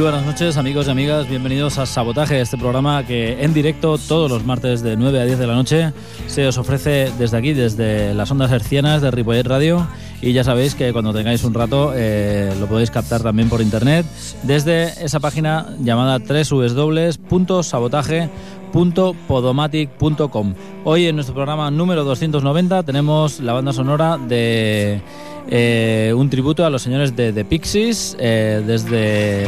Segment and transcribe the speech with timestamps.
[0.00, 4.82] Noches amigos y amigas, bienvenidos a Sabotaje, este programa que en directo todos los martes
[4.82, 5.92] de 9 a 10 de la noche
[6.26, 9.86] se os ofrece desde aquí, desde las ondas hercianas de Ripollet Radio.
[10.20, 14.04] Y ya sabéis que cuando tengáis un rato eh, lo podéis captar también por internet
[14.42, 16.18] desde esa página llamada
[18.74, 20.54] www.sabotaje.podomatic.com.
[20.84, 25.00] Hoy en nuestro programa número 290 tenemos la banda sonora de
[25.48, 29.46] eh, un tributo a los señores de The Pixies, eh, desde,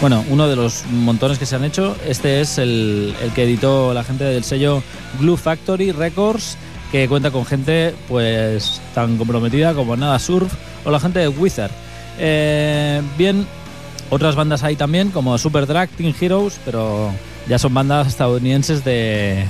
[0.00, 1.96] bueno, uno de los montones que se han hecho.
[2.06, 4.82] Este es el, que editó la gente del sello
[5.18, 6.56] Glue Factory Records,
[6.92, 11.72] que cuenta con gente pues tan comprometida como Nada Surf o la gente de Wizard.
[12.18, 13.46] Eh, bien,
[14.10, 17.12] otras bandas hay también, como Super Drag, Teen Heroes, pero
[17.48, 19.44] ya son bandas estadounidenses de,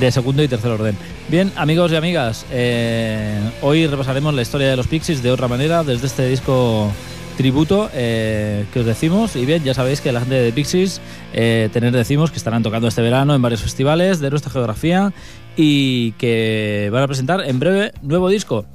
[0.00, 0.96] de segundo y tercer orden.
[1.28, 5.82] Bien, amigos y amigas, eh, hoy repasaremos la historia de los Pixies de otra manera,
[5.82, 6.90] desde este disco
[7.36, 9.36] tributo eh, que os decimos.
[9.36, 11.00] Y bien, ya sabéis que la gente de Pixies,
[11.32, 15.12] eh, tener decimos que estarán tocando este verano en varios festivales de nuestra geografía
[15.56, 18.66] y que van a presentar en breve nuevo disco.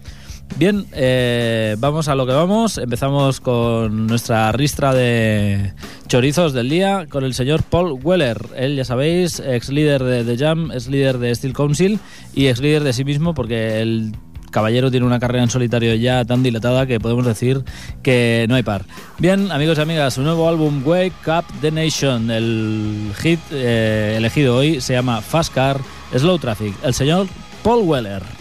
[0.58, 2.78] Bien, eh, vamos a lo que vamos.
[2.78, 5.74] Empezamos con nuestra ristra de
[6.08, 8.38] chorizos del día con el señor Paul Weller.
[8.56, 12.00] Él, ya sabéis, ex líder de The Jam, es líder de Steel Council
[12.36, 14.14] y ex líder de sí mismo porque el
[14.52, 17.64] caballero tiene una carrera en solitario ya tan dilatada que podemos decir
[18.04, 18.86] que no hay par.
[19.18, 24.58] Bien, amigos y amigas, su nuevo álbum Wake Up the Nation, el hit eh, elegido
[24.58, 25.80] hoy se llama Fast Car
[26.16, 26.76] Slow Traffic.
[26.84, 27.28] El señor
[27.64, 28.41] Paul Weller.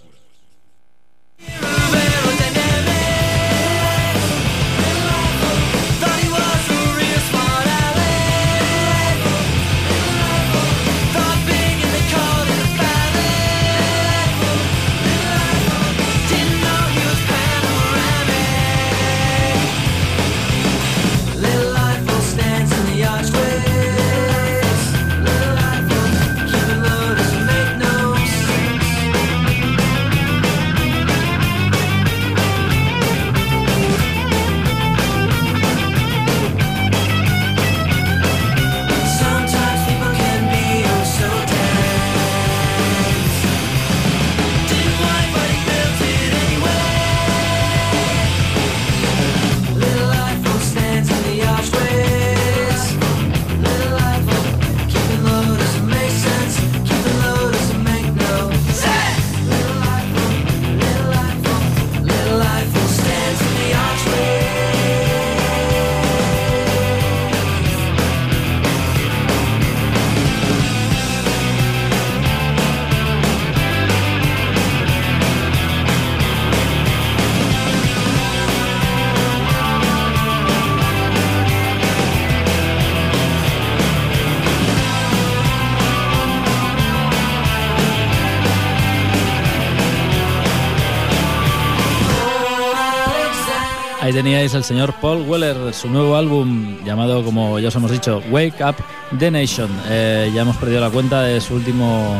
[94.23, 98.63] Teníais el señor Paul Weller, su nuevo álbum llamado, como ya os hemos dicho, Wake
[98.63, 98.75] Up
[99.17, 99.67] the Nation.
[99.89, 102.13] Eh, ya hemos perdido la cuenta de su último.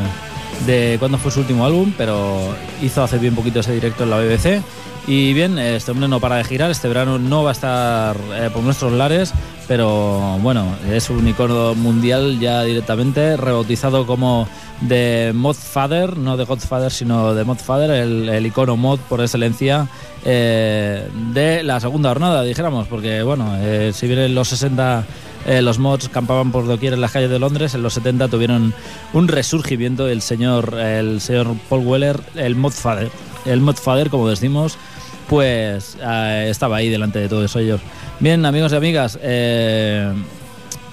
[0.66, 4.18] de cuándo fue su último álbum, pero hizo hace bien poquito ese directo en la
[4.18, 4.64] BBC.
[5.06, 8.50] Y bien, este hombre no para de girar, este verano no va a estar eh,
[8.52, 9.32] por nuestros lares,
[9.68, 14.48] pero bueno, es un icono mundial ya directamente, rebautizado como
[14.82, 19.88] de Modfather, no de Godfather, sino de Modfather, el, el icono mod por excelencia
[20.26, 25.06] eh, de la segunda jornada, dijéramos, porque bueno, eh, si bien en los 60
[25.48, 28.74] eh, los mods campaban por doquier en las calles de Londres, en los 70 tuvieron
[29.14, 33.10] un resurgimiento el señor, el señor Paul Weller, el Modfather.
[33.46, 34.78] El Modfather, como decimos,
[35.28, 37.82] pues estaba ahí delante de todos ellos.
[38.20, 39.18] Bien, amigos y amigas,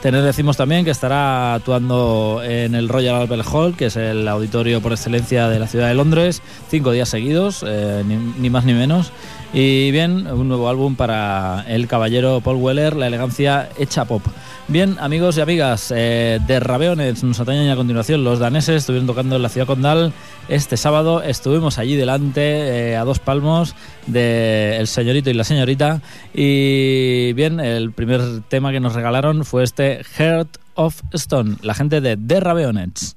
[0.00, 4.80] Tener decimos también que estará actuando en el Royal Albert Hall, que es el auditorio
[4.80, 6.40] por excelencia de la ciudad de Londres,
[6.70, 9.10] cinco días seguidos, eh, ni, más ni menos.
[9.52, 14.22] Y bien, un nuevo álbum para el caballero Paul Weller, La elegancia hecha pop.
[14.68, 18.22] Bien, amigos y amigas, eh, de Rabeonets nos atañen a continuación.
[18.22, 20.12] Los daneses estuvieron tocando en la ciudad condal
[20.50, 21.22] este sábado.
[21.22, 23.74] Estuvimos allí delante, eh, a dos palmos,
[24.06, 26.02] del señorito y la señorita.
[26.34, 32.02] Y bien, el primer tema que nos regalaron fue este Heart of Stone, la gente
[32.02, 33.16] de The Rabeonets.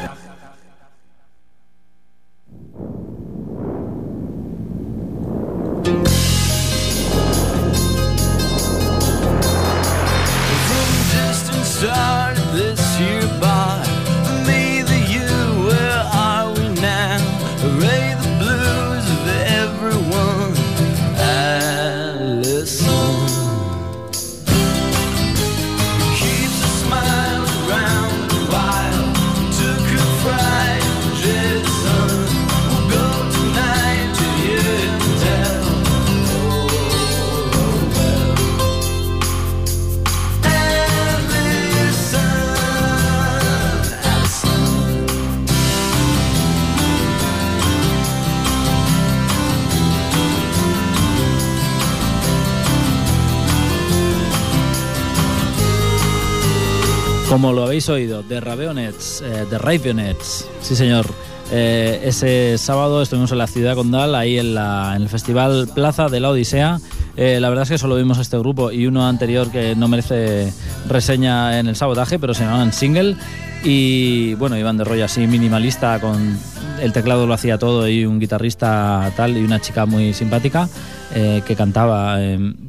[57.41, 61.07] Como lo habéis oído, The Raveonets, eh, The Raveonets, sí señor.
[61.51, 66.07] Eh, ese sábado estuvimos en la ciudad condal, ahí en, la, en el Festival Plaza
[66.07, 66.79] de la Odisea.
[67.17, 70.53] Eh, la verdad es que solo vimos este grupo y uno anterior que no merece
[70.87, 73.15] reseña en el sabotaje, pero se llamaban Single.
[73.63, 76.37] Y bueno, iban de rollo así minimalista, con
[76.79, 80.69] el teclado lo hacía todo y un guitarrista tal y una chica muy simpática
[81.15, 82.19] eh, que cantaba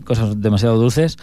[0.07, 1.19] cosas demasiado dulces.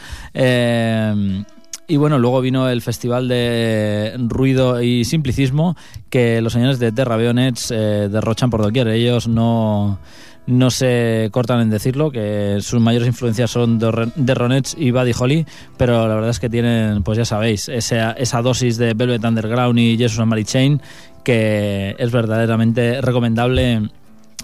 [1.90, 5.76] Y bueno, luego vino el festival de ruido y simplicismo
[6.12, 8.90] que los señores de Terra Beonets eh, derrochan por doquier.
[8.90, 9.98] Ellos no,
[10.46, 15.48] no se cortan en decirlo, que sus mayores influencias son de Ronets y Buddy Holly,
[15.78, 19.80] pero la verdad es que tienen, pues ya sabéis, esa, esa dosis de Velvet Underground
[19.80, 20.80] y Jesus and Mary Chain
[21.24, 23.90] que es verdaderamente recomendable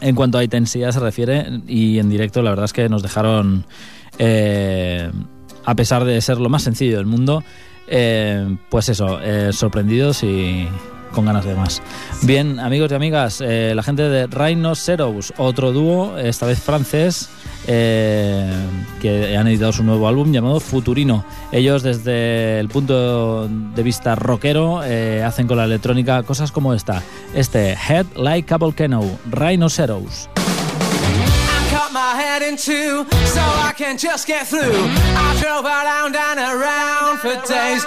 [0.01, 3.65] en cuanto a intensidad se refiere y en directo la verdad es que nos dejaron...
[4.17, 5.11] Eh,
[5.65, 7.43] a pesar de ser lo más sencillo del mundo,
[7.87, 10.67] eh, pues eso, eh, sorprendidos y
[11.11, 11.81] con ganas de más.
[12.23, 17.29] Bien, amigos y amigas, eh, la gente de Rhinoceros, otro dúo, esta vez francés,
[17.65, 21.25] que han editado su nuevo álbum llamado Futurino.
[21.51, 24.81] Ellos desde el punto de vista rockero
[25.25, 27.01] hacen con la electrónica cosas como esta.
[27.33, 30.29] Este Head Like a Volcano, Rhinoceros.
[31.91, 33.05] My head in two
[33.35, 34.59] so I can just get through.
[34.61, 37.83] I drove around and around for days.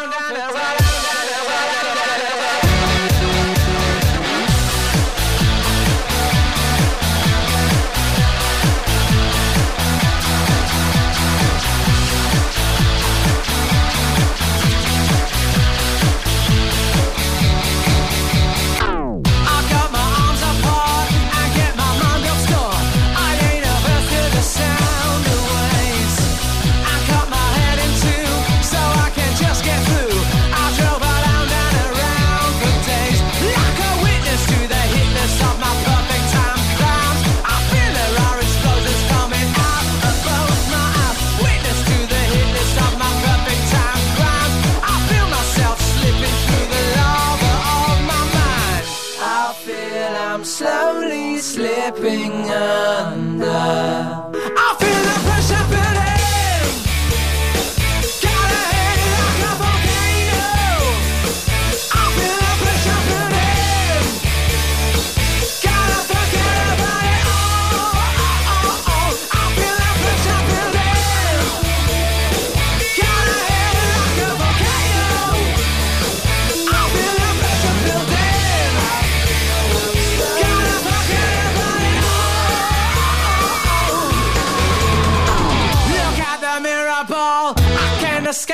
[52.58, 54.27] Under.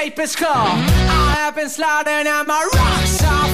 [0.04, 0.66] Escape his car.
[0.66, 3.53] I have been sliding and my rocks are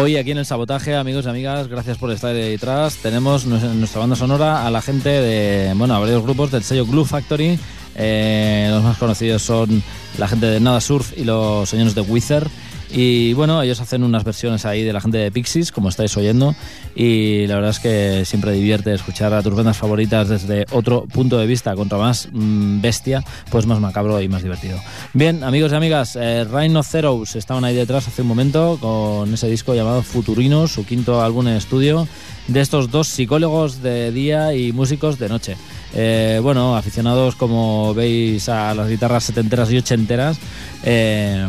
[0.00, 2.96] Hoy aquí en el sabotaje, amigos y amigas, gracias por estar detrás.
[2.96, 7.04] Tenemos en nuestra banda sonora a la gente de, bueno, varios grupos del sello Glue
[7.04, 7.58] Factory.
[7.96, 9.82] Eh, los más conocidos son
[10.16, 12.48] la gente de Nada Surf y los señores de Wither.
[12.92, 16.54] Y bueno, ellos hacen unas versiones ahí de la gente de Pixies, como estáis oyendo.
[16.94, 21.38] Y la verdad es que siempre divierte escuchar a tus bandas favoritas desde otro punto
[21.38, 24.78] de vista, contra más mm, bestia, pues más macabro y más divertido.
[25.12, 29.48] Bien, amigos y amigas, eh, Rhino Zeros estaban ahí detrás hace un momento con ese
[29.48, 32.08] disco llamado Futurinos, su quinto álbum en estudio,
[32.48, 35.56] de estos dos psicólogos de día y músicos de noche.
[35.94, 40.38] Eh, bueno, aficionados como veis a las guitarras setenteras y ochenteras.
[40.84, 41.46] eh,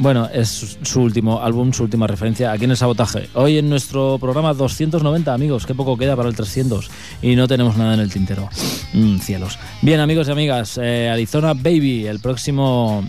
[0.00, 3.28] bueno, es su- último álbum, su última referencia aquí en el sabotaje.
[3.34, 6.90] Hoy en nuestro programa 290, amigos, qué poco queda para el 300
[7.22, 8.48] y no tenemos nada en el tintero.
[8.94, 9.58] Mm, cielos.
[9.82, 13.04] Bien, amigos y amigas, eh, Arizona Baby, el próximo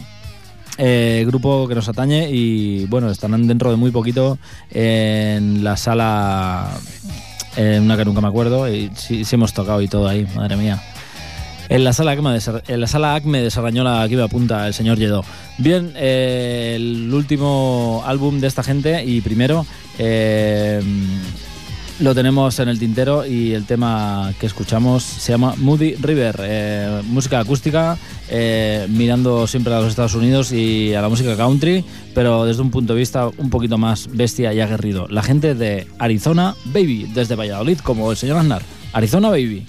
[0.77, 4.38] eh, grupo que nos atañe y bueno, estarán dentro de muy poquito
[4.69, 6.71] en la sala,
[7.56, 10.58] en una que nunca me acuerdo y sí, sí hemos tocado y todo ahí, madre
[10.58, 10.82] mía.
[11.72, 14.68] En la sala Acme de, Sar- en la sala Acme de Sarrañola, aquí me apunta
[14.68, 15.24] el señor Lledó.
[15.58, 19.66] Bien, eh, el último álbum de esta gente y primero
[19.98, 20.82] eh,
[22.02, 27.02] lo tenemos en el tintero y el tema que escuchamos se llama Moody River, eh,
[27.06, 27.98] música acústica,
[28.30, 32.70] eh, mirando siempre a los Estados Unidos y a la música country, pero desde un
[32.72, 35.08] punto de vista un poquito más bestia y aguerrido.
[35.08, 38.62] La gente de Arizona Baby, desde Valladolid, como el señor Aznar.
[38.92, 39.66] Arizona Baby.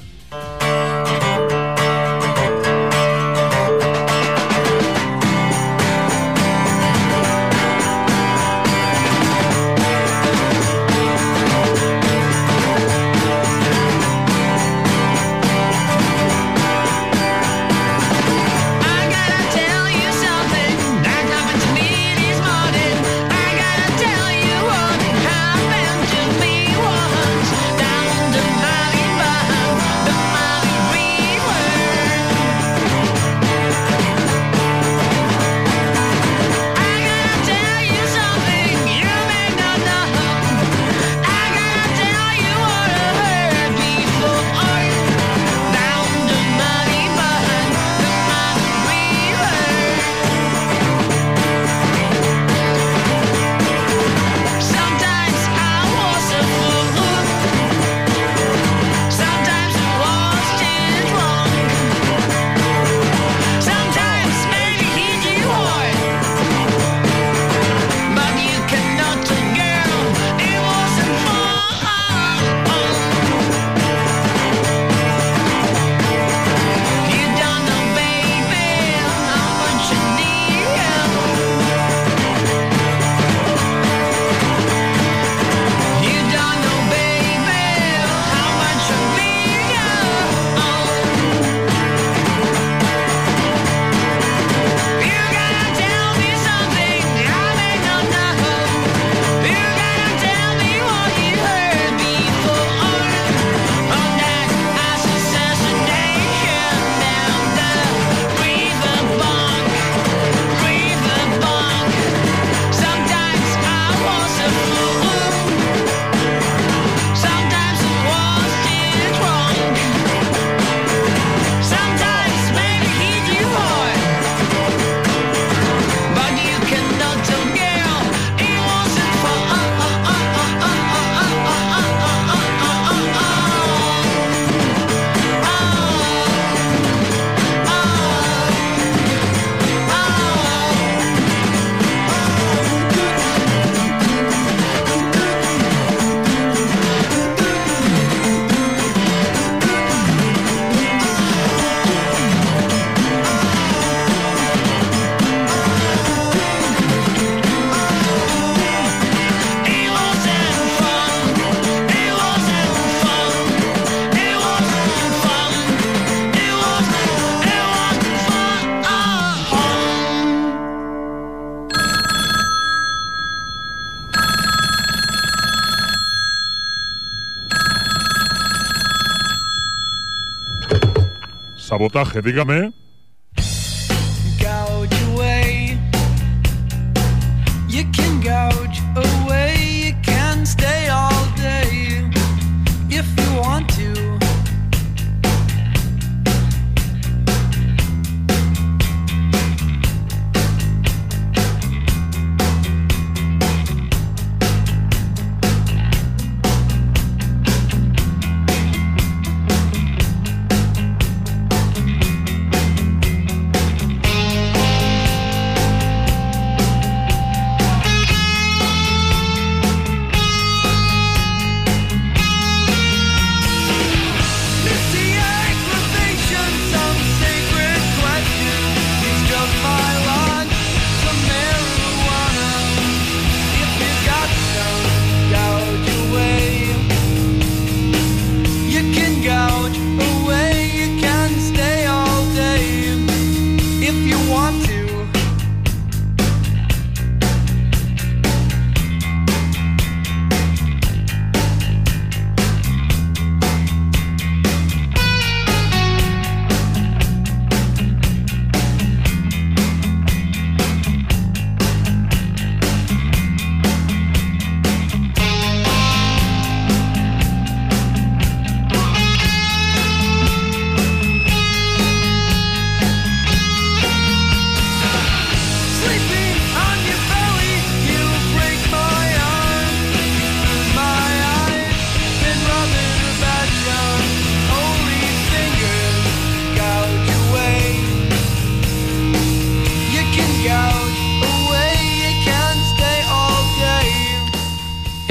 [181.83, 182.82] Sabotaje, dígame.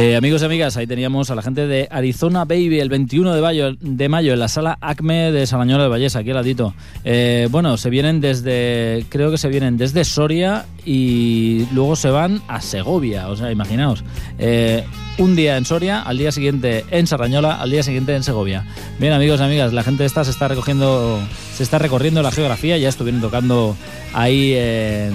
[0.01, 3.41] Eh, amigos y amigas, ahí teníamos a la gente de Arizona Baby el 21 de
[3.43, 6.73] mayo, de mayo en la sala ACME de Salañola del Vallés, aquí al ladito.
[7.03, 12.41] Eh, bueno, se vienen desde, creo que se vienen desde Soria y luego se van
[12.47, 14.03] a Segovia, o sea, imaginaos.
[14.39, 14.83] Eh,
[15.19, 18.65] un día en Soria, al día siguiente en Sarrañola, al día siguiente en Segovia.
[18.97, 21.19] Bien, amigos y amigas, la gente esta se está recogiendo,
[21.53, 23.77] se está recorriendo la geografía, ya estuvieron tocando
[24.15, 25.13] ahí en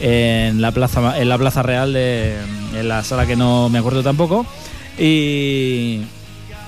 [0.00, 2.36] en la plaza en la plaza real de
[2.74, 4.46] en la sala que no me acuerdo tampoco.
[4.98, 6.00] Y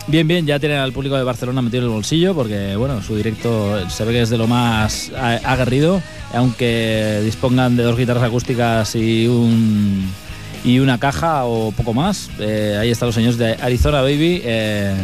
[0.06, 3.16] bien bien ya tienen al público de Barcelona metido en el bolsillo porque bueno su
[3.16, 5.12] directo se ve que es de lo más
[5.44, 6.02] aguerrido
[6.34, 10.10] aunque dispongan de dos guitarras acústicas y un
[10.64, 12.30] y una caja o poco más.
[12.38, 14.94] Eh, ahí están los señores de Arizona Baby eh,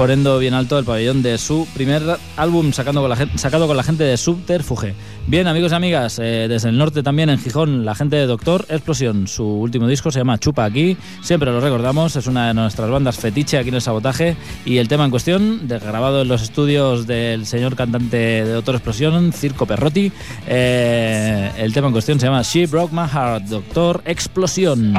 [0.00, 2.02] poniendo bien alto el pabellón de su primer
[2.38, 4.94] álbum sacando con la gen- sacado con la gente de Subterfuge.
[5.26, 8.64] Bien, amigos y amigas, eh, desde el norte también en Gijón, la gente de Doctor
[8.70, 9.28] Explosión.
[9.28, 13.18] Su último disco se llama Chupa aquí, siempre lo recordamos, es una de nuestras bandas
[13.18, 14.38] fetiche aquí en el sabotaje.
[14.64, 19.34] Y el tema en cuestión, grabado en los estudios del señor cantante de Doctor Explosión,
[19.34, 20.10] Circo Perrotti,
[20.46, 24.94] eh, el tema en cuestión se llama She Broke My Heart, Doctor Explosión.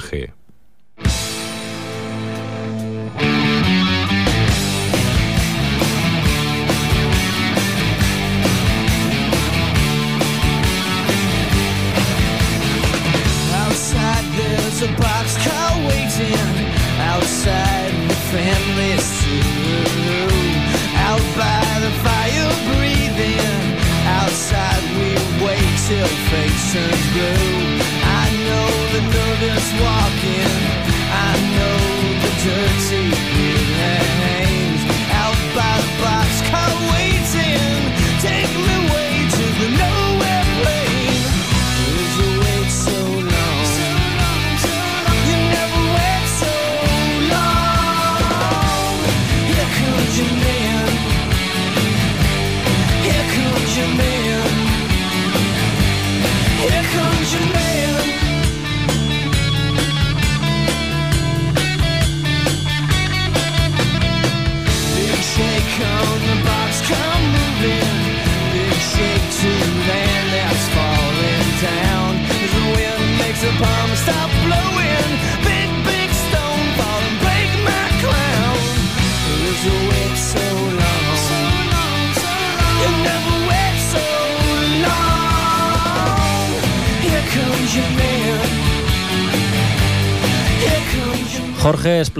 [0.00, 0.41] Sabotaje.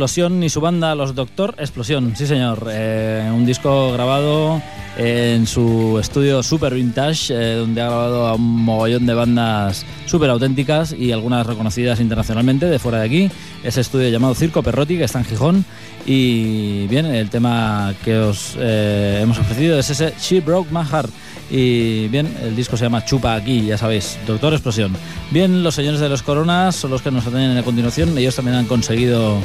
[0.02, 2.66] Explosión y su banda Los Doctor Explosión, sí señor.
[2.68, 4.60] Eh, un disco grabado
[4.98, 10.30] en su estudio Super Vintage, eh, donde ha grabado a un mogollón de bandas súper
[10.30, 13.30] auténticas y algunas reconocidas internacionalmente de fuera de aquí.
[13.62, 15.64] Ese estudio llamado Circo Perrotti, que está en Gijón.
[16.04, 21.10] Y bien, el tema que os eh, hemos ofrecido es ese She Broke My Heart.
[21.50, 24.92] Y bien, el disco se llama Chupa aquí, ya sabéis, Doctor Explosión.
[25.30, 28.16] Bien, los señores de los Coronas son los que nos atenden a continuación.
[28.16, 29.38] Ellos también han conseguido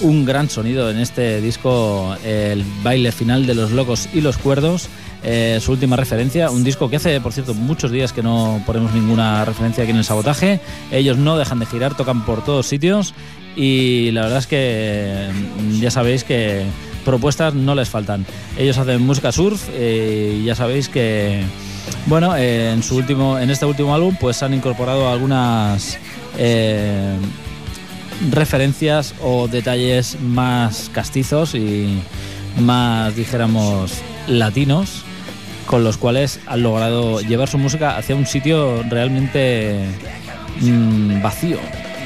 [0.00, 4.88] un gran sonido en este disco, el baile final de los locos y los cuerdos.
[5.22, 8.92] eh, su última referencia, un disco que hace, por cierto, muchos días que no ponemos
[8.92, 10.60] ninguna referencia aquí en el sabotaje.
[10.92, 13.14] Ellos no dejan de girar, tocan por todos sitios
[13.56, 16.64] y la verdad es que mm, ya sabéis que
[17.04, 18.26] propuestas no les faltan.
[18.56, 21.42] Ellos hacen música surf eh, y ya sabéis que
[22.06, 25.98] bueno, en su último, en este último álbum, pues han incorporado algunas
[26.38, 27.16] eh,
[28.30, 32.00] referencias o detalles más castizos y
[32.60, 33.92] más, dijéramos,
[34.26, 35.04] latinos,
[35.66, 39.84] con los cuales han logrado llevar su música hacia un sitio realmente
[40.60, 41.58] mm, vacío.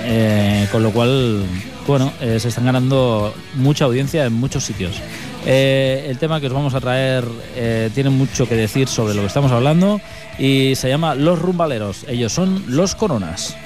[0.05, 1.45] Eh, con lo cual,
[1.87, 5.01] bueno, eh, se están ganando mucha audiencia en muchos sitios.
[5.45, 7.25] Eh, el tema que os vamos a traer
[7.57, 10.01] eh, tiene mucho que decir sobre lo que estamos hablando
[10.39, 12.05] y se llama Los Rumbaleros.
[12.09, 13.57] Ellos son los Coronas.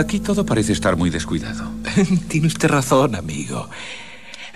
[0.00, 1.70] Aquí todo parece estar muy descuidado.
[2.28, 3.68] Tiene usted razón, amigo.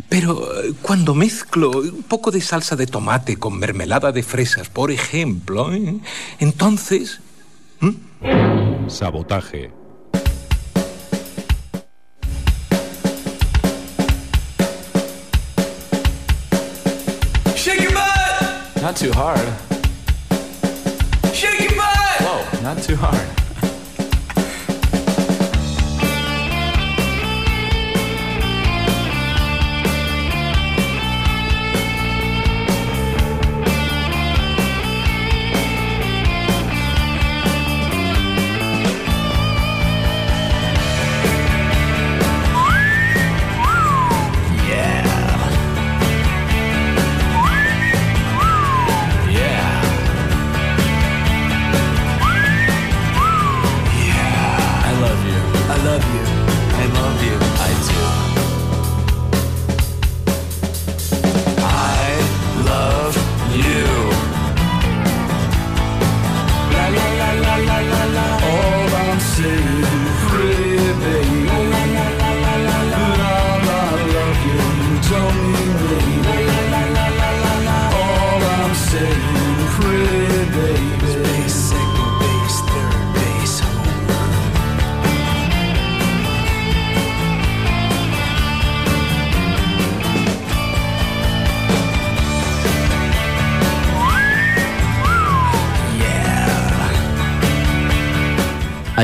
[0.09, 4.91] Pero eh, cuando mezclo un poco de salsa de tomate con mermelada de fresas, por
[4.91, 5.99] ejemplo, ¿eh?
[6.39, 7.21] entonces...
[8.89, 9.71] Sabotaje.
[17.55, 18.83] Shake your butt!
[18.83, 19.47] Not too hard.
[21.35, 22.21] Shake your butt!
[22.23, 23.44] Whoa, not too hard.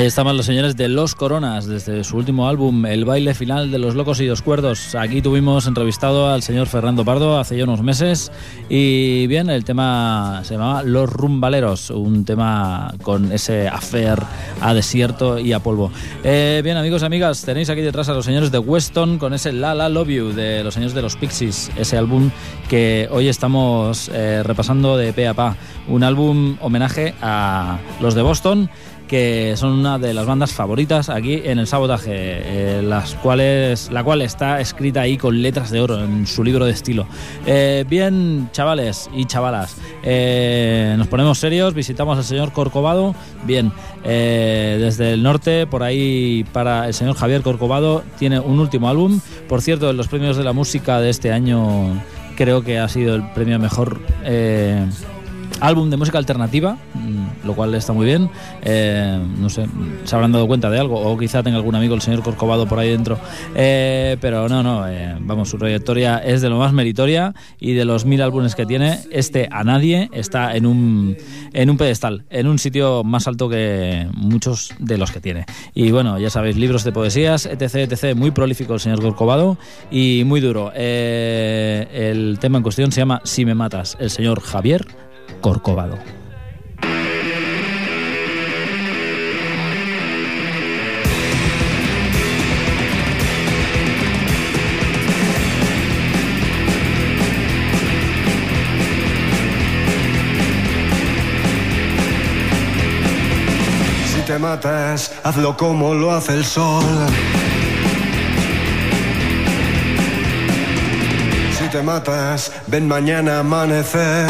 [0.01, 3.78] Ahí estaban los señores de Los Coronas, desde su último álbum, El baile final de
[3.78, 4.94] los locos y los cuerdos.
[4.94, 8.32] Aquí tuvimos entrevistado al señor Fernando Pardo hace ya unos meses.
[8.70, 14.18] Y bien, el tema se llamaba Los Rumbaleros, un tema con ese affair
[14.62, 15.92] a desierto y a polvo.
[16.24, 19.53] Eh, bien, amigos y amigas, tenéis aquí detrás a los señores de Weston con ese
[19.53, 22.30] La La Love You de los señores de los Pixies, ese álbum
[22.70, 25.57] que hoy estamos eh, repasando de pe a pa.
[25.88, 28.70] Un álbum homenaje a los de Boston
[29.11, 34.05] que son una de las bandas favoritas aquí en el sabotaje, eh, las cuales, la
[34.05, 37.09] cual está escrita ahí con letras de oro en su libro de estilo.
[37.45, 43.17] Eh, bien, chavales y chavalas, eh, nos ponemos serios, visitamos al señor Corcovado.
[43.45, 43.73] Bien,
[44.05, 49.21] desde el norte, por ahí para el señor Javier Corcovado, tiene un último álbum.
[49.49, 52.01] Por cierto, en los premios de la música de este año
[52.37, 54.01] creo que ha sido el premio mejor
[55.61, 58.31] álbum de música alternativa, mm, lo cual está muy bien.
[58.63, 59.67] Eh, no sé,
[60.05, 62.79] se habrán dado cuenta de algo, o quizá tenga algún amigo, el señor Corcovado, por
[62.79, 63.19] ahí dentro.
[63.55, 67.85] Eh, pero no, no, eh, vamos, su trayectoria es de lo más meritoria y de
[67.85, 71.17] los mil álbumes que tiene, este a nadie está en un,
[71.53, 75.47] en un pedestal, en un sitio más alto que muchos de los que tiene.
[75.75, 79.59] Y bueno, ya sabéis, libros de poesías, etc, etc, muy prolífico el señor Corcovado
[79.91, 80.73] y muy duro.
[80.75, 84.87] El tema en cuestión se llama Si me matas, el señor Javier
[85.41, 85.99] Corcovado.
[104.30, 106.84] Te matas, hazlo como lo hace el sol.
[111.59, 114.28] Si te matas, ven mañana amanecer.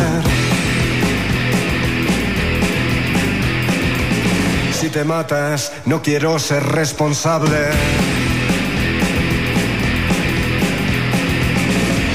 [4.90, 7.70] Si te matas, no quiero ser responsable.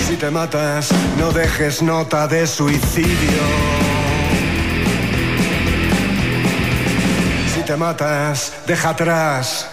[0.05, 3.43] Si te matas, no dejes nota de suicidio.
[7.53, 9.69] Si te matas, deja atrás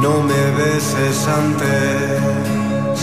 [0.00, 3.00] No me beses antes.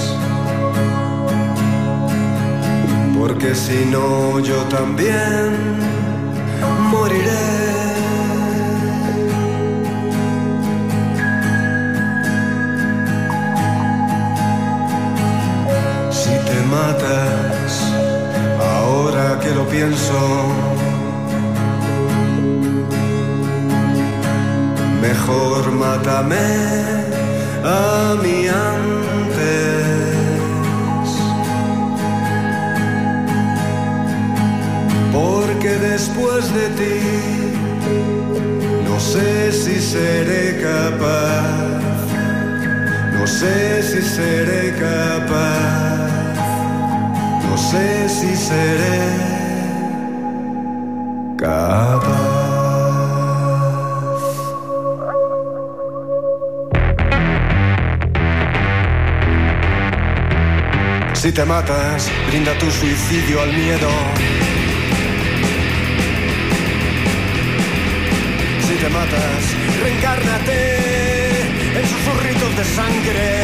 [3.19, 5.51] Porque si no, yo también
[6.89, 7.47] moriré.
[16.11, 17.71] Si te matas,
[18.73, 20.17] ahora que lo pienso,
[25.01, 26.37] mejor mátame
[27.63, 28.91] a mí antes.
[35.11, 36.99] Porque después de ti,
[38.87, 41.81] no sé si seré capaz,
[43.17, 46.11] no sé si seré capaz,
[47.47, 49.01] no sé si seré
[51.37, 52.20] capaz.
[61.31, 63.89] Si te matas, brinda tu suicidio al miedo.
[68.67, 69.43] Si te matas,
[69.81, 73.43] reencárnate en susurritos de sangre.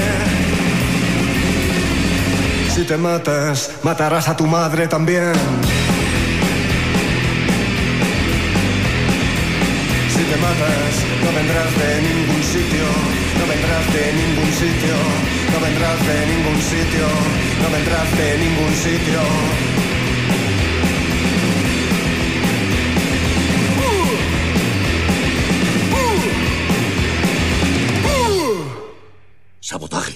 [2.75, 5.31] Si te matas, matarás a tu madre también.
[10.47, 12.85] Matas, no vendrás de ningún sitio,
[13.39, 14.95] no vendrás de ningún sitio,
[15.51, 17.07] no vendrás de ningún sitio,
[17.61, 19.21] no vendrás de ningún sitio.
[29.59, 30.15] Sabotaje.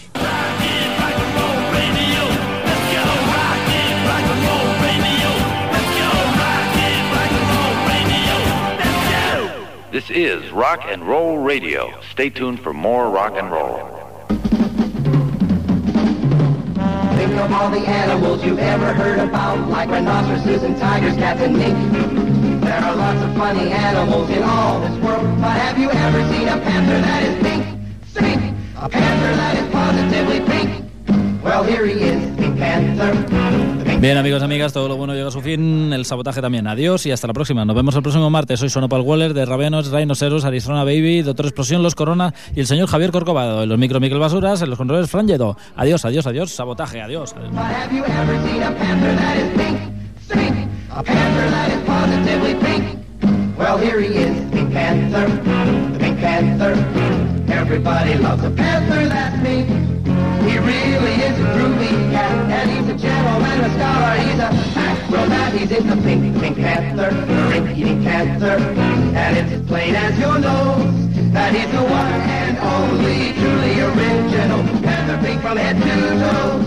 [10.02, 11.93] This is Rock and Roll Radio.
[12.10, 13.78] Stay tuned for more rock and roll.
[17.16, 21.56] Think of all the animals you've ever heard about, like rhinoceroses and tigers, cats and
[21.56, 22.64] mink.
[22.64, 26.47] There are lots of funny animals in all this world, but have you ever seen
[26.47, 27.64] a panther that is pink?
[28.16, 28.58] Pink!
[28.78, 31.43] A panther that is positively pink.
[31.43, 33.80] Well, here he is, Pink Panther.
[34.02, 36.66] Bien, amigos, amigas, todo lo bueno llega a su fin, el sabotaje también.
[36.66, 37.66] Adiós y hasta la próxima.
[37.66, 38.60] Nos vemos el próximo martes.
[38.60, 42.88] Soy Sonopal Waller de Ravenos, Rhinoceros, Arizona Baby, Doctor Explosión, Los Corona y el señor
[42.88, 43.62] Javier Corcovado.
[43.62, 45.28] En los micro Miquel Basuras, en los controles Fran.
[45.76, 46.49] Adiós, adiós, adiós.
[46.49, 47.36] Sabotaje, adiós.
[57.52, 59.41] Everybody loves a panther that's
[60.62, 61.20] groovy
[62.12, 64.49] cat, and he's a gentleman, a scholar, he's a
[64.80, 68.57] acrobat, he's in the pink, pink panther, the rink-eating panther.
[69.16, 71.01] And it's as plain as your nose
[71.32, 76.59] that he's the one and only truly original panther pink from head to toe.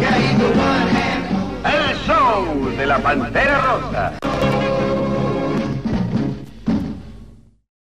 [0.00, 1.20] Yeah, he's the one and
[1.66, 4.79] El show de la Pantera Rosa.